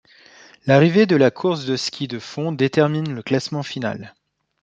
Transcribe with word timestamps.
L'arrivée 0.65 1.05
de 1.05 1.15
la 1.15 1.29
course 1.29 1.65
de 1.65 1.75
ski 1.77 2.07
de 2.07 2.17
fond 2.17 2.51
détermine 2.51 3.13
le 3.13 3.21
classement 3.21 3.61
final. 3.61 4.15